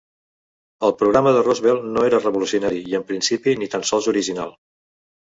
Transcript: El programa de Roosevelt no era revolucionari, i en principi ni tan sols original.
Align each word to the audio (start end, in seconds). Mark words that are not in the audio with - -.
El 0.87 0.95
programa 1.01 1.33
de 1.35 1.43
Roosevelt 1.49 1.87
no 1.97 2.07
era 2.09 2.23
revolucionari, 2.25 2.83
i 2.95 3.01
en 3.03 3.07
principi 3.13 3.57
ni 3.63 3.73
tan 3.77 3.89
sols 3.95 4.13
original. 4.17 4.61